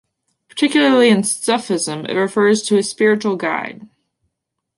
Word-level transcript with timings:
Particularly 0.49 1.09
in 1.09 1.21
Sufism 1.23 2.07
it 2.07 2.15
refers 2.15 2.63
to 2.63 2.77
a 2.79 2.81
spiritual 2.81 3.35
guide. 3.35 3.87